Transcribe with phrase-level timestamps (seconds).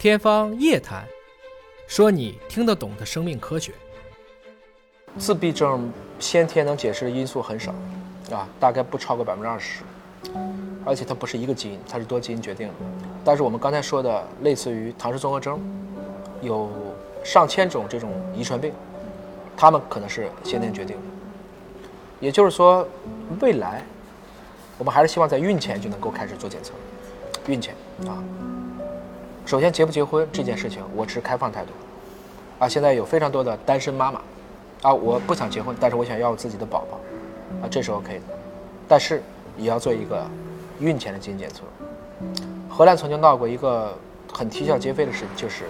[0.00, 1.04] 天方夜谭，
[1.86, 3.74] 说你听得懂的生命科学。
[5.18, 7.70] 自闭症先天能解释的因素很少，
[8.32, 9.82] 啊，大概不超过百分之二十，
[10.86, 12.74] 而且它不是一个基因，它是多基因决定的。
[13.22, 15.60] 但是我们刚才说的，类似于唐氏综合征，
[16.40, 16.70] 有
[17.22, 18.72] 上千种这种遗传病，
[19.54, 21.02] 它们可能是先天决定的。
[22.20, 22.88] 也就是说，
[23.38, 23.84] 未来
[24.78, 26.72] 我们还是希望在孕前就能够开始做检测，
[27.48, 27.74] 孕前
[28.06, 28.16] 啊。
[29.46, 31.72] 首先，结不结婚这件事情，我持开放态度。
[32.58, 34.20] 啊，现在有非常多的单身妈妈，
[34.82, 37.00] 啊，我不想结婚，但是我想要我自己的宝宝，
[37.62, 38.22] 啊，这是 OK 的。
[38.86, 39.22] 但是
[39.56, 40.24] 也要做一个
[40.78, 41.62] 孕前的基因检测。
[42.68, 43.96] 荷兰曾经闹过一个
[44.32, 45.64] 很啼笑皆非的事情，就是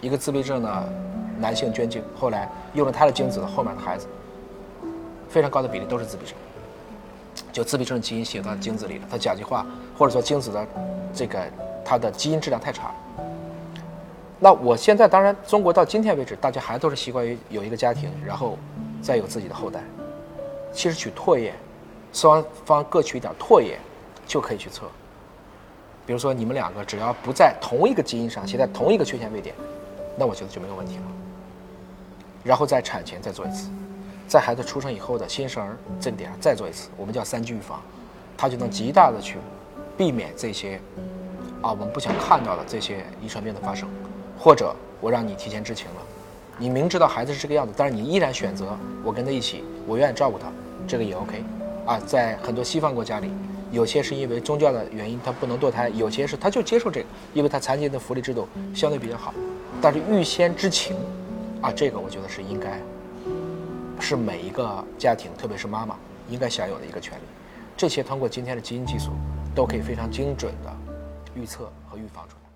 [0.00, 0.92] 一个自闭症的
[1.38, 4.06] 男性捐精，后来用了他的精子的后面的孩子，
[5.28, 6.34] 非常高的比例都是自闭症，
[7.52, 9.66] 就自闭症基因写到精子里了，他甲基化
[9.98, 10.66] 或者说精子的
[11.12, 11.40] 这个
[11.90, 12.94] 它的基因质量太差。
[14.38, 18.56] 那我现在当然，中国到今天为止，大家还都是习惯于有一个家庭，然后
[19.02, 19.82] 再有自己的后代。
[20.72, 21.52] 其实取唾液，
[22.12, 23.76] 双方各取一点唾液，
[24.24, 24.86] 就可以去测。
[26.06, 29.52] 比如说你们两个只要不在同一个基因上携带同一个缺陷位点，
[30.16, 31.02] 那我觉得就没有问题了。
[32.44, 33.68] 然后在产前再做一次，
[34.28, 37.82] 在孩子出生以后的新生儿这点再做一次，我们叫三级预防，
[38.36, 39.38] 它就能极大的去
[39.98, 40.80] 避免这些
[41.62, 43.88] 啊我们不想看到的这些遗传病的发生。
[44.42, 46.02] 或者我让你提前知情了，
[46.56, 50.46] 你明知道孩子是这个样子，但是你依然选择我跟他一起，我愿意照顾他，
[50.88, 51.44] 这个也 OK，
[51.84, 53.30] 啊，在很多西方国家里，
[53.70, 59.34] 有些是因为宗教的原因他不能堕胎，有些是他就接受这个，因为他残疾人的福利制度相对比较好，
[59.82, 60.96] 但是预先知情，
[61.60, 62.80] 啊，这个我觉得是应该，
[64.00, 65.94] 是每一个家庭，特别是妈妈
[66.30, 67.22] 应该享有的一个权利，
[67.76, 69.10] 这些通过今天的基因技术
[69.54, 70.72] 都可以非常精准的
[71.34, 72.49] 预测和预防出来。